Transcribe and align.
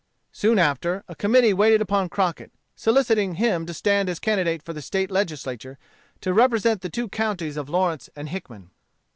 Soon 0.31 0.57
after, 0.57 1.03
a 1.07 1.13
committee 1.13 1.53
waited 1.53 1.79
upon 1.79 2.09
Crockett, 2.09 2.51
soliciting 2.75 3.35
him 3.35 3.67
to 3.67 3.73
stand 3.75 4.09
as 4.09 4.17
candidate 4.17 4.63
for 4.63 4.73
the 4.73 4.81
State 4.81 5.11
Legislature, 5.11 5.77
to 6.21 6.33
represent 6.33 6.81
the 6.81 6.89
two 6.89 7.07
counties 7.07 7.55
of 7.55 7.69
Lawrence 7.69 8.09
and 8.15 8.29
Hickman. 8.29 8.71